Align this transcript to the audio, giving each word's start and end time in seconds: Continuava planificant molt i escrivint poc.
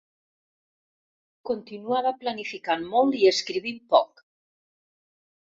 Continuava 1.49 2.13
planificant 2.23 2.89
molt 2.97 3.21
i 3.21 3.23
escrivint 3.33 3.81
poc. 3.95 4.25